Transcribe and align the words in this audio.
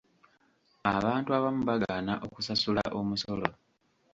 Abantu 0.95 1.29
abamu 1.37 1.61
bagaana 1.69 2.13
okusasula 2.25 2.83
omusolo. 2.99 3.49